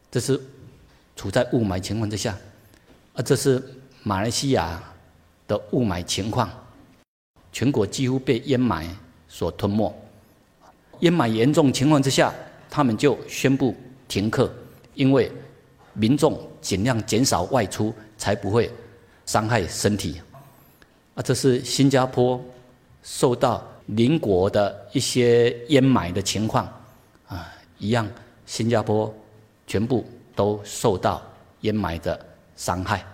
[0.09, 0.39] 这是
[1.13, 2.33] 处在雾霾情况之下，
[3.15, 3.61] 啊，这是
[4.01, 4.81] 马来西亚
[5.45, 6.49] 的雾霾情况，
[7.51, 8.87] 全国几乎被烟霾
[9.27, 9.93] 所吞没。
[11.01, 12.33] 烟霾严重情况之下，
[12.69, 13.75] 他们就宣布
[14.07, 14.49] 停课，
[14.93, 15.29] 因为
[15.91, 18.71] 民众尽量减少外出，才不会
[19.25, 20.21] 伤害身体。
[21.13, 22.41] 啊，这是新加坡
[23.03, 26.65] 受到邻国的一些烟霾的情况，
[27.77, 28.07] 一样，
[28.45, 29.13] 新加坡
[29.65, 31.21] 全部都受到
[31.61, 32.19] 烟霾的
[32.55, 33.05] 伤害。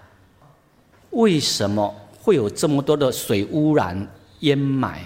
[1.11, 4.07] 为什么会有这么多的水污染、
[4.39, 4.97] 淹霾？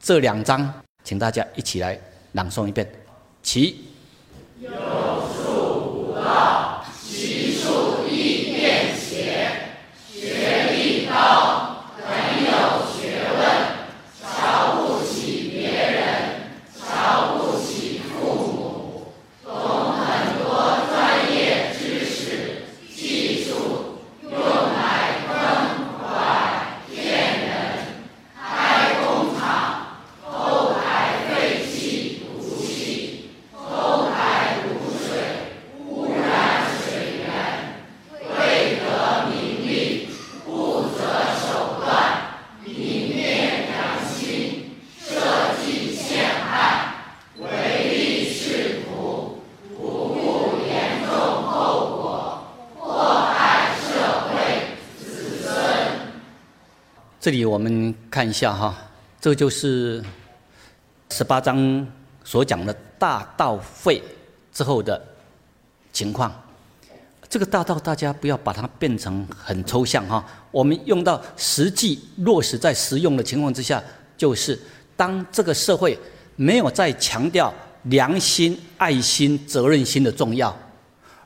[0.00, 0.72] 这两章，
[1.04, 1.98] 请大家一起来
[2.32, 2.90] 朗诵一遍。
[3.42, 3.84] 其
[58.22, 58.72] 看一下哈，
[59.20, 60.00] 这就是
[61.10, 61.84] 十八章
[62.22, 64.00] 所讲的大道废
[64.52, 65.02] 之后的
[65.92, 66.32] 情况。
[67.28, 73.82] 这个大道大家不要把它变成很抽象哈，我们用到实际落实在实用的情况之下，
[74.16, 74.56] 就是
[74.96, 75.98] 当这个社会
[76.36, 77.52] 没有再强调
[77.86, 80.56] 良心、爱心、责任心的重要，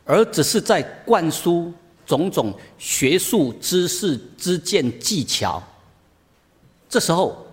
[0.06, 1.70] 而只是在灌输
[2.06, 5.62] 种种学术知识、知见、技巧。
[6.96, 7.46] 这时候，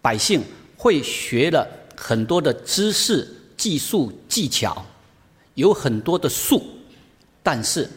[0.00, 0.40] 百姓
[0.76, 4.86] 会学了很多的知识、技术、技巧，
[5.54, 6.62] 有很多的术，
[7.42, 7.90] 但是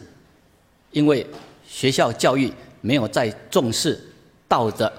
[0.90, 1.24] 因为
[1.64, 4.02] 学校教育没有再重视
[4.48, 4.92] 道德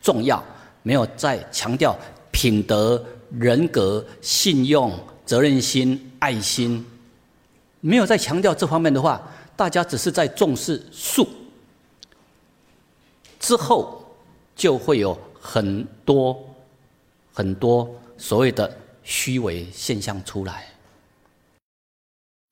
[0.00, 0.40] 重要，
[0.84, 1.98] 没有再强调
[2.30, 4.96] 品德、人格、信用、
[5.26, 6.86] 责任心、爱心，
[7.80, 9.20] 没有再强调这方面的话，
[9.56, 11.28] 大家只是在重视术
[13.40, 13.99] 之后。
[14.60, 16.38] 就会有很多
[17.32, 18.70] 很多所谓的
[19.02, 20.66] 虚伪现象出来。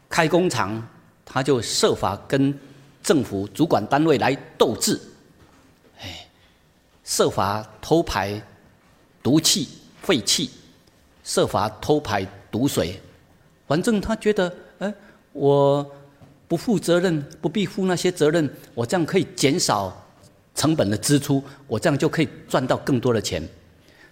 [0.08, 0.82] 开工厂，
[1.22, 2.58] 他就设法跟
[3.02, 4.98] 政府主管单位来斗智，
[6.00, 6.26] 哎，
[7.04, 8.40] 设法偷排
[9.22, 9.68] 毒气、
[10.00, 10.50] 废气，
[11.22, 12.98] 设法偷排毒水，
[13.66, 14.94] 反正他觉得，哎，
[15.34, 15.86] 我
[16.48, 19.94] 不负责任，不必负那些责任，我这样可以减少。
[20.58, 23.40] 成本的支出，我这样就可以赚到更多的钱。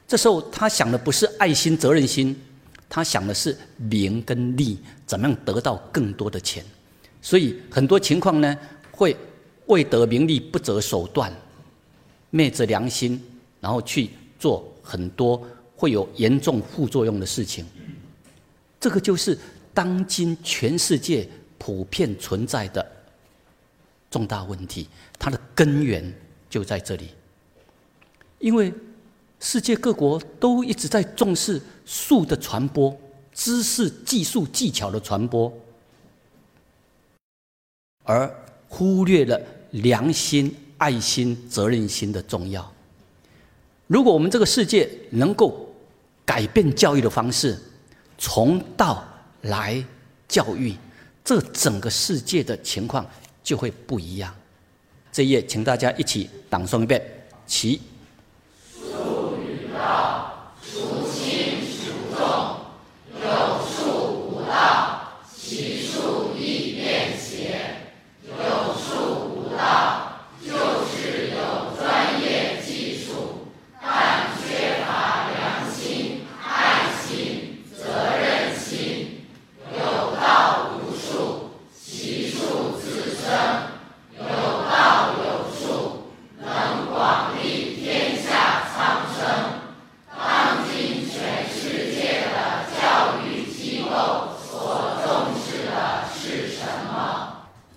[0.07, 2.41] 这时候他想的不是爱心、责任心，
[2.89, 6.65] 他想的是名跟利，怎么样得到更多的钱。
[7.21, 8.57] 所以很多情况呢，
[8.93, 9.17] 会
[9.67, 11.35] 为得名利不择手段，
[12.31, 13.21] 昧着良心，
[13.61, 17.67] 然后去做很多会有严重副作用的事情。
[18.79, 19.37] 这个就是
[19.75, 21.29] 当今全世界
[21.59, 22.87] 普遍存在的
[24.13, 24.87] 重大问题，
[25.19, 26.15] 它的根源。
[26.57, 27.11] 就在这里，
[28.39, 28.73] 因为
[29.41, 32.99] 世界各国都一直在重视术的传播、
[33.31, 35.53] 知识、技术、技巧的传播，
[38.05, 38.35] 而
[38.71, 39.39] 忽略了
[39.73, 42.73] 良心、爱心、责任心的重要。
[43.87, 45.71] 如果我们这个世界能够
[46.25, 47.59] 改变教育的方式，
[48.17, 49.07] 从道
[49.43, 49.85] 来
[50.27, 50.75] 教育，
[51.23, 53.07] 这整个世界的情况
[53.43, 54.35] 就会不一样。
[55.17, 57.03] 这一页，请大家一起朗诵一遍。
[57.47, 57.81] 其
[58.71, 62.59] 术与道，孰轻孰重？
[63.25, 63.27] 有
[63.65, 67.79] 术无道，其术亦变邪。
[68.27, 70.53] 有术无道，就
[70.85, 73.49] 是有专业技术，
[73.81, 77.87] 但缺乏良心、爱心、责
[78.21, 79.23] 任心。
[79.73, 79.81] 有
[80.21, 83.65] 道无术，其术自生。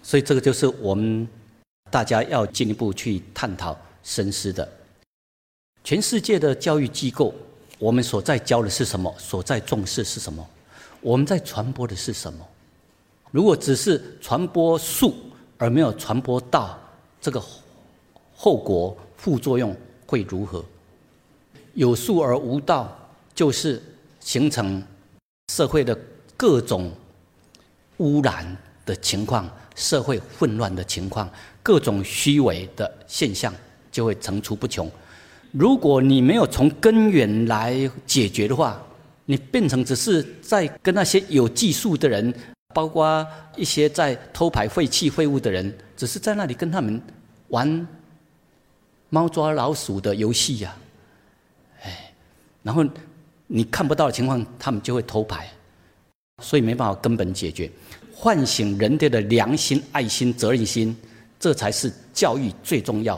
[0.10, 1.28] 所以，这个就是我们
[1.92, 4.68] 大家要进一步去探讨深思的。
[5.84, 7.32] 全世界的教育机构，
[7.78, 9.14] 我们所在教的是什么？
[9.20, 10.44] 所在重视是什么？
[11.02, 12.44] 我们在传播的是什么？
[13.30, 15.14] 如果只是传播术
[15.60, 16.80] 而没有传播道，
[17.22, 17.40] 这个
[18.36, 20.66] 后果副作用会如何？
[21.76, 22.98] 有术而无道，
[23.36, 23.80] 就是
[24.20, 24.84] 形成
[25.54, 25.96] 社会的
[26.36, 26.92] 各种
[27.98, 28.58] 污染
[28.90, 31.30] 的情况，社会混乱的情况，
[31.62, 33.54] 各种虚伪的现象
[33.92, 34.90] 就会层出不穷。
[35.52, 38.82] 如果你没有从根源来解决的话，
[39.26, 42.34] 你变成只是在跟那些有技术的人，
[42.74, 43.26] 包括
[43.56, 47.00] 一些在偷排废气废物的人，只是在那里跟他们
[47.50, 47.88] 玩
[49.10, 50.76] 猫抓老鼠的游戏呀，
[51.84, 52.12] 哎，
[52.64, 52.84] 然后
[53.48, 55.48] 你看不到的情况，他们就会偷排，
[56.44, 57.72] 所以没办法根本解决，
[58.22, 60.94] 唤醒人类的良心、爱心、责任心，
[61.40, 63.18] 这才是教育最重要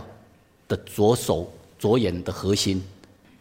[0.67, 2.79] 的着手着眼的核心。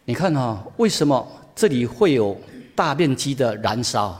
[0.05, 2.35] 你看啊，为什么这里会有？
[2.73, 4.19] 大面积的燃烧，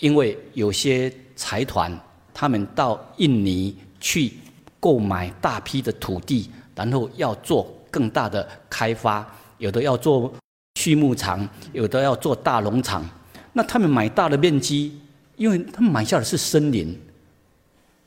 [0.00, 1.98] 因为有些财团
[2.34, 4.34] 他们到印尼去
[4.80, 9.26] 购买大批的土地，然后要做更大的开发，
[9.58, 10.30] 有的要做
[10.74, 13.08] 畜牧场，有的要做大农场。
[13.52, 15.00] 那他们买大的面积，
[15.36, 17.00] 因为他们买下的是森林，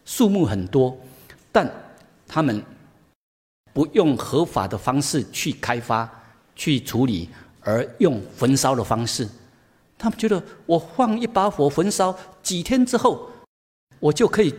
[0.05, 0.97] 树木很多，
[1.51, 1.69] 但
[2.27, 2.63] 他们
[3.73, 6.09] 不用合法的方式去开发、
[6.55, 7.29] 去处理。
[7.59, 9.27] 而用焚烧的方式，
[9.97, 13.29] 他们觉得我放一把火焚烧，几天之后，
[13.99, 14.55] 我就可以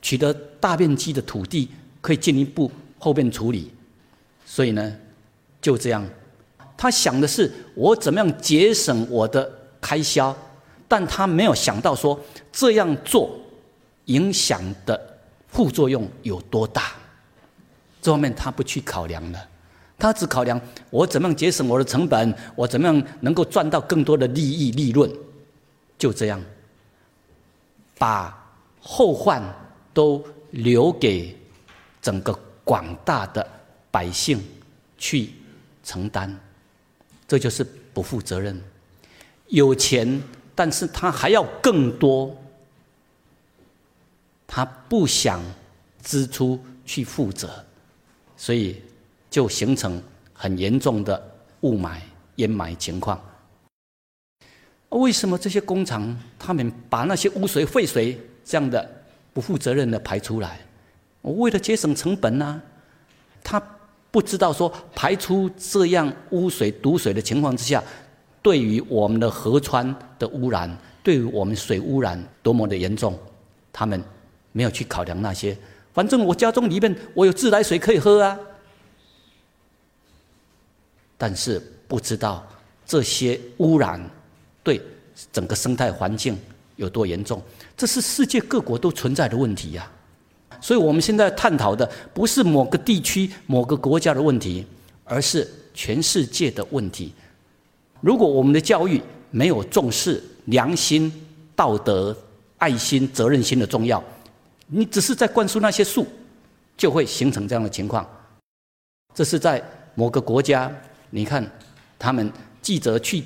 [0.00, 1.68] 取得大面积的土地，
[2.00, 3.70] 可以进一步后面处理。
[4.46, 4.96] 所以呢，
[5.60, 6.02] 就这样，
[6.74, 10.34] 他想的是我怎么样节省我的开销，
[10.88, 12.18] 但他没有想到说
[12.50, 13.38] 这样做
[14.06, 16.94] 影响的副作用有多大，
[18.02, 19.48] 这方面他不去考量了。
[19.98, 20.60] 他只考量
[20.90, 25.12] 我怎么样节省我的成本，我怎么样能够赚到更多的利益利润，
[25.98, 26.40] 就这样，
[27.98, 28.32] 把
[28.80, 29.42] 后患
[29.92, 31.36] 都留给
[32.00, 32.32] 整个
[32.62, 33.44] 广大的
[33.90, 34.40] 百姓
[34.96, 35.32] 去
[35.82, 36.32] 承担，
[37.26, 38.62] 这就是不负责任。
[39.48, 40.22] 有钱，
[40.58, 42.36] 但是他还要更多，
[44.44, 45.40] 他不想
[46.02, 47.64] 支出去负责，
[48.36, 48.82] 所以。
[49.30, 50.02] 就形成
[50.32, 51.22] 很严重的
[51.60, 51.98] 雾霾、
[52.36, 53.20] 烟霾情况。
[54.88, 58.90] 为什么这些工厂他们把那些污水、废水这样的
[59.34, 60.60] 不负责任的排出来？
[61.20, 62.62] 我为了节省成本呢？
[63.44, 63.62] 他
[64.10, 67.84] 不知道说排出这样污水、毒水的情况之下，
[68.48, 73.14] 对于我们的河川的污染，对于我们水污染多么的严重。
[73.70, 74.02] 他们
[74.52, 75.54] 没有去考量那些，
[75.92, 78.38] 反正我家中里面我有自来水可以喝啊。
[81.18, 82.42] 但是不知道
[82.86, 84.00] 这些污染
[84.62, 84.80] 对
[85.30, 86.34] 整个生态环境
[86.76, 87.42] 有多严重，
[87.76, 89.86] 这是世界各国都存在的问题呀。
[90.58, 94.64] 所以我们现在探讨的不是某个地区、某个国家的问题，
[95.04, 97.12] 而是全世界的问题。
[98.00, 101.12] 如果我们的教育没有重视良心、
[101.54, 102.16] 道德、
[102.58, 104.02] 爱心、责任心的重要，
[104.66, 106.06] 你只是在灌输那些术，
[106.76, 108.08] 就会形成这样的情况。
[109.14, 109.62] 这是在
[109.94, 110.70] 某个国家。
[111.10, 111.44] 你看，
[111.98, 112.30] 他们
[112.60, 113.24] 记者去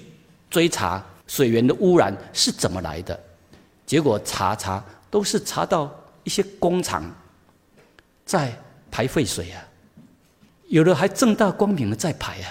[0.49, 3.19] 追查水源的污染是怎么来的，
[3.85, 5.93] 结果查查都是查到
[6.23, 7.05] 一些工厂
[8.25, 8.57] 在
[8.89, 9.67] 排废水啊，
[10.69, 12.49] 有的还正大光明的在排啊，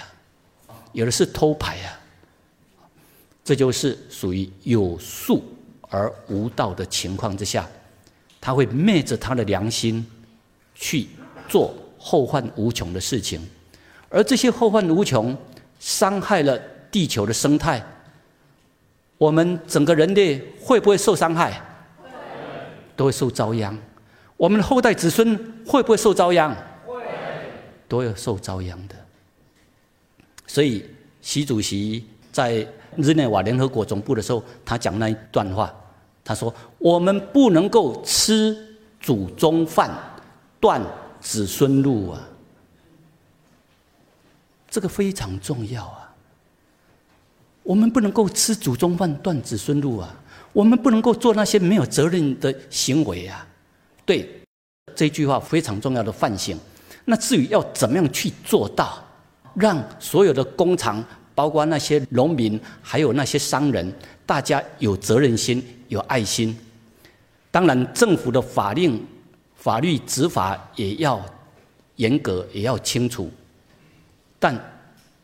[0.92, 1.98] 有的是偷排啊，
[3.44, 5.42] 这就是属于有术
[5.88, 7.68] 而无道的情况之下，
[8.40, 10.06] 他会昧着他的良心
[10.74, 11.08] 去
[11.48, 13.44] 做后患无穷的事情。
[14.08, 15.36] 而这些后患无穷，
[15.80, 16.58] 伤害了
[16.90, 17.84] 地球的生态。
[19.18, 21.60] 我们整个人类会不会受伤害？
[22.94, 23.76] 都会受遭殃。
[24.36, 25.36] 我们的后代子孙
[25.66, 26.54] 会不会受遭殃？
[26.86, 27.02] 会。
[27.88, 28.94] 都要受遭殃的。
[30.46, 30.84] 所以，
[31.20, 32.66] 习主席在
[32.96, 35.72] 日内瓦联合国总部的时候，他讲那一段话，
[36.24, 38.56] 他说：“我们不能够吃
[39.00, 39.90] 祖宗饭，
[40.60, 40.80] 断
[41.20, 42.28] 子孙路啊。”
[44.68, 46.14] 这个非常重要啊！
[47.62, 50.14] 我们不能够吃祖宗饭断子孙路啊！
[50.52, 53.46] 我们不能够做那些没有责任的行为啊！
[54.06, 54.42] 对，
[54.94, 56.58] 这句话非常重要的反省。
[57.04, 59.02] 那至于要怎么样去做到，
[59.54, 61.04] 让所有的工厂，
[61.34, 63.92] 包括那些农民，还有那些商人，
[64.26, 66.56] 大家有责任心、有爱心。
[67.50, 69.04] 当然，政府的法令、
[69.56, 71.24] 法律执法也要
[71.96, 73.30] 严格，也要清楚。
[74.38, 74.58] 但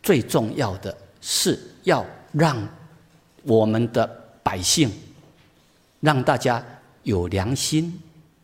[0.02, 2.56] 最重要的是要让
[3.42, 4.06] 我们的
[4.42, 4.90] 百姓，
[6.00, 6.64] 让大家
[7.02, 8.00] 有良心、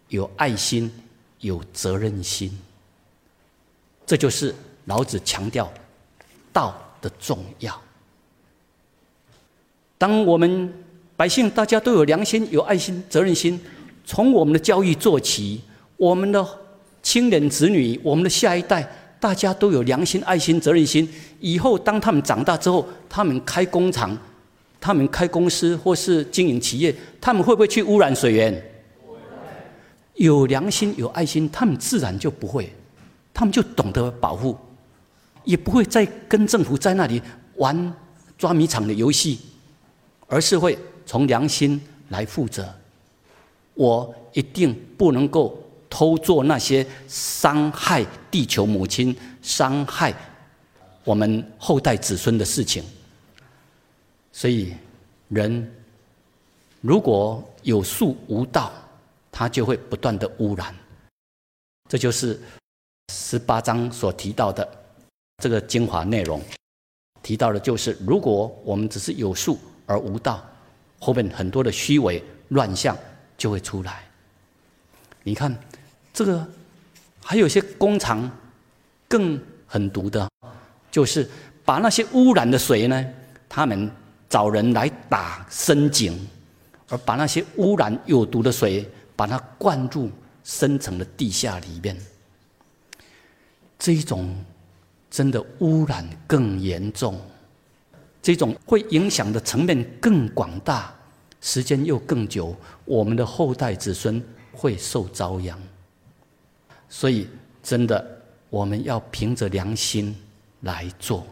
[0.09, 0.93] 有爱心、
[1.41, 2.59] 有责任心。
[4.07, 4.55] 这就是
[4.87, 5.73] 老子强调
[6.53, 6.75] 道
[7.05, 7.79] 的重要。
[9.99, 10.73] 当我们
[11.17, 13.61] 百姓大家都有良心、有爱心、责任心，
[14.07, 15.61] 从我们的教育做起，
[15.99, 16.45] 我们的
[17.03, 18.89] 亲人子女、我们的下一代，
[19.21, 21.07] 大家都有良心、爱心、责任心。
[21.41, 24.17] 以后当他们长大之后，他们开工厂、
[24.81, 28.71] 他们开公司或是经营企业，他们会不会去污染水源？
[30.15, 32.73] 有良心、有爱心，他们自然就不会，
[33.33, 34.57] 他们就懂得保护，
[35.45, 37.23] 也不会再跟政府在那里
[37.57, 37.95] 玩
[38.37, 39.39] 抓迷藏的游戏。
[40.27, 42.67] 而是会从良心来负责，
[43.75, 45.57] 我一定不能够
[45.89, 50.13] 偷做那些伤害地球母亲、伤害
[51.05, 52.83] 我们后代子孙的事情。
[54.33, 54.75] 所以，
[55.29, 55.71] 人
[56.81, 58.73] 如果有术无道，
[59.31, 60.75] 他就会不断的污染。
[61.89, 62.41] 这就是
[63.13, 64.67] 十八章所提到的
[65.39, 66.41] 这个精华内容，
[67.23, 69.59] 提到的就是，如果我们只是有术。
[69.87, 70.43] 而无道，
[70.99, 72.97] 后面很多的虚伪乱象
[73.37, 74.03] 就会出来。
[75.23, 75.55] 你看，
[76.11, 76.49] 这个
[77.23, 78.31] 还有些工厂
[79.07, 80.27] 更狠毒的，
[80.91, 81.29] 就是
[81.67, 83.05] 把那些污染的水呢，
[83.47, 83.91] 他们
[84.27, 86.19] 找人来打深井，
[86.89, 90.11] 而把那些污染有毒的水，把它灌入
[90.45, 91.95] 深层的地下里面。
[93.79, 94.35] 这一种
[95.15, 97.17] 真的污染更严重。
[98.21, 100.93] 这种会影响的层面更广大，
[101.41, 102.53] 时间又更久，
[102.85, 105.57] 我们的后代子孙会受遭殃。
[106.89, 107.29] 所以，
[107.63, 108.05] 真的
[108.51, 110.13] 我们要凭着良心
[110.63, 111.25] 来做，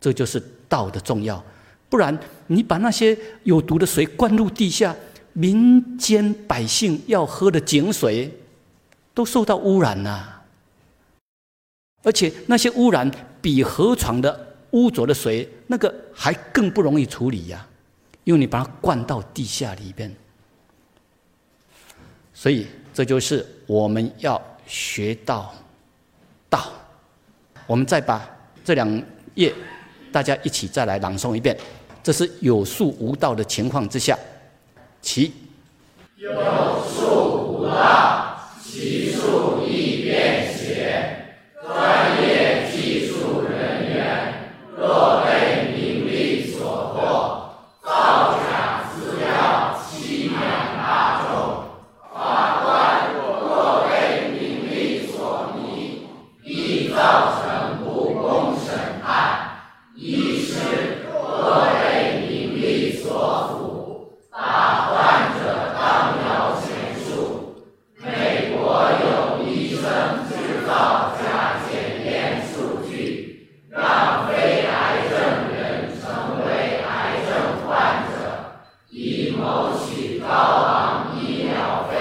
[0.00, 1.42] 这就是道的重要。
[1.88, 4.94] 不然，你把那些有毒的水灌入地下，
[5.32, 8.32] 民间百姓要喝的井水
[9.12, 10.39] 都受到污染了，
[12.02, 14.48] 而且那些污染比河床的。
[14.72, 17.66] 污浊的水，那个还更不容易处理呀，
[18.22, 20.14] 因为你把它灌到地下里边。
[22.32, 25.52] 所以这就是我们要学到
[26.48, 26.70] 道。
[27.66, 28.24] 我们再把
[28.64, 29.02] 这两
[29.34, 29.52] 页
[30.12, 31.58] 大家一起再来朗诵一遍。
[32.00, 34.16] 这是有术无道的情况之下，
[35.02, 35.32] 其
[36.16, 36.30] 有
[36.94, 40.79] 术无道，其术亦变邪，
[41.72, 44.34] 专业技术人员。
[44.76, 46.98] 若被名利所迫，
[47.84, 50.40] 造假资料欺瞒
[50.76, 51.30] 大众；
[52.12, 52.66] 法官
[53.14, 56.08] 若被名利所迷，
[56.42, 59.12] 易造成不公审判；
[59.94, 60.56] 医师
[61.12, 63.06] 若被名利所
[63.52, 65.38] 缚，大患者
[65.78, 65.78] 当
[66.24, 66.26] 要
[66.60, 66.66] 钱
[67.04, 67.54] 数。
[68.02, 69.82] 美国有医生
[70.26, 71.70] 制造假检
[72.06, 74.58] 验数据，让非。
[79.32, 81.96] 谋取高昂医疗费，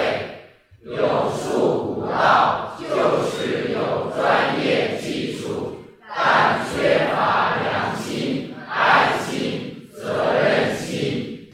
[0.83, 2.85] 有术无道，就
[3.29, 11.47] 是有专业技术，但缺乏良心、爱心、责任心。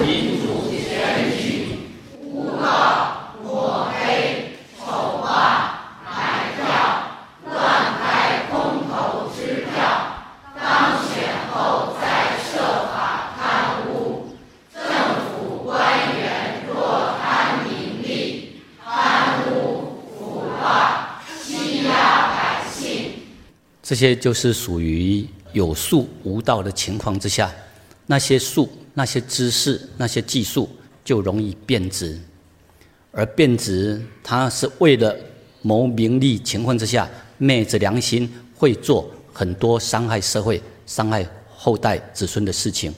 [0.00, 1.90] 民主选举，
[2.22, 2.64] 诬告、
[3.42, 6.62] 抹黑、丑化、买票、
[7.52, 7.54] 乱
[8.00, 9.74] 开空头支票，
[10.58, 12.94] 当选后再设法。
[15.66, 15.80] 官
[16.18, 20.62] 员若贪名利、贪污腐败、
[21.42, 23.12] 欺压百姓，
[23.94, 27.54] 这些就是属于有术无道的情况之下，
[28.06, 30.68] 那些术、那些知识、那些技术
[31.04, 32.18] 就容易变质，
[33.12, 35.16] 而变质，它是为了
[35.62, 42.92] 谋名利情况之下，昧着良心会做很多伤害社会、伤害后代子孙的事情。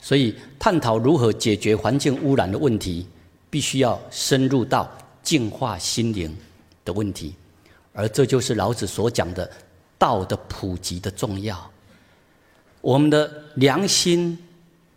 [0.00, 3.06] 所以，探讨如何解决环境污染的问题，
[3.48, 4.90] 必须要深入到
[5.22, 6.36] 净化心灵
[6.84, 7.32] 的问题，
[7.92, 9.48] 而这就是老子所讲的
[10.02, 11.56] 道的普及的重要。
[12.80, 14.36] 我们的良心、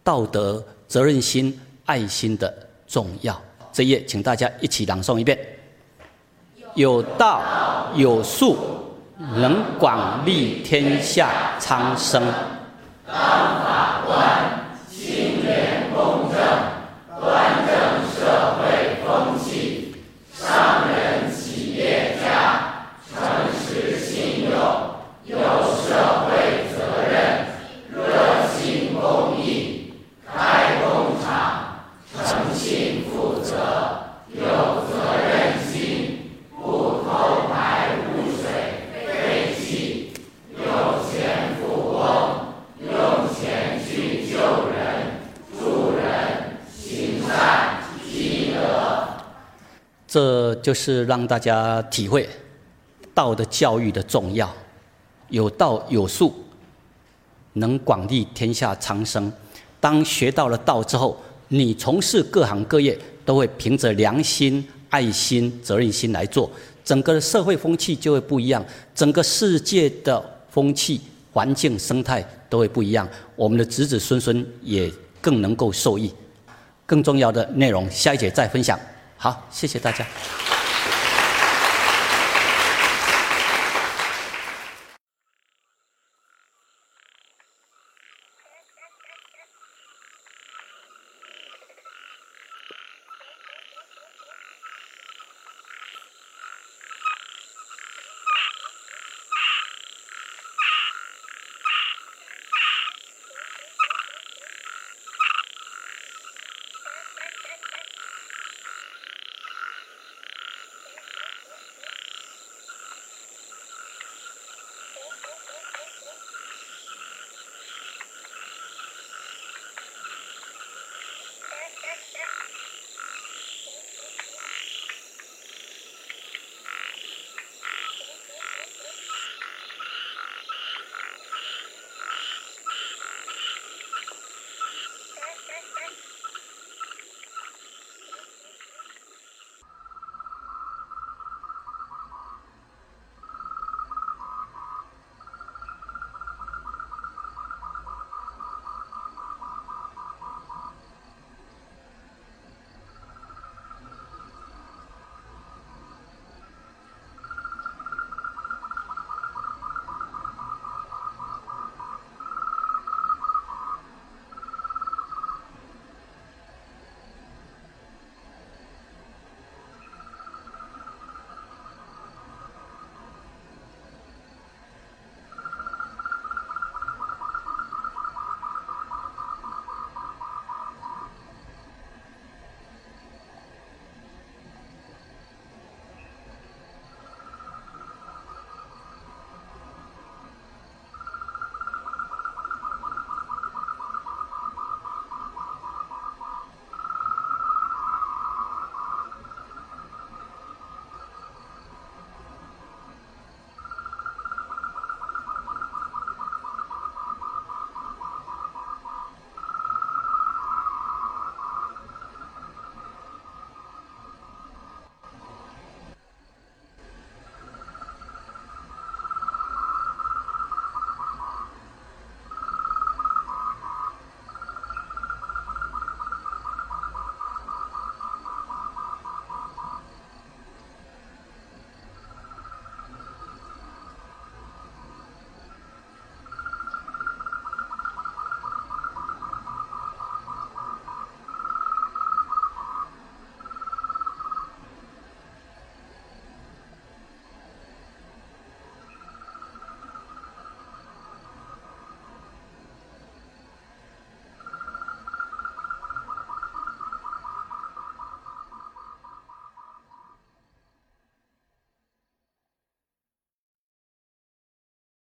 [0.03, 2.51] 道德、责任心、爱心的
[2.87, 3.39] 重要。
[3.71, 5.37] 这一页，请大家一起朗诵一遍：
[6.73, 8.57] 有道有术，
[9.15, 12.23] 能广利天下苍生。
[13.05, 14.15] 当法官。
[14.89, 16.39] 清廉公正，
[17.21, 17.75] 端正
[18.15, 19.93] 社会风气，
[20.33, 23.15] 商人企业家诚
[23.53, 24.51] 实信用，
[25.25, 25.35] 有。
[50.15, 52.29] 这就是让大家体会
[53.13, 54.49] 道的教育的重要。
[55.27, 56.33] 有道有术，
[57.51, 59.29] 能广利天下苍生。
[59.81, 66.49] 当学到了道之后，你从事各行各业都会凭着良心、爱心、责任心来做，
[66.85, 71.01] 整个社会风气就会不一样，整个世界的风气、
[71.33, 73.05] 环境、生态都会不一样。
[73.35, 74.89] 我们的子子孙孙也
[75.19, 76.09] 更能够受益。
[76.85, 78.79] 更重要的内容，下一节再分享。
[79.25, 80.05] 好，谢谢大家。